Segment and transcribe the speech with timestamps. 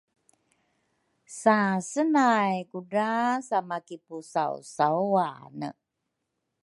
[1.43, 1.57] Sa
[1.89, 3.11] senay kudra
[3.47, 5.69] samakipusausawane